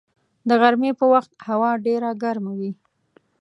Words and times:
د 0.47 0.49
غرمې 0.61 0.91
په 0.99 1.05
وخت 1.13 1.31
هوا 1.47 1.71
ډېره 1.85 2.09
ګرمه 2.23 2.51
وي 2.59 2.71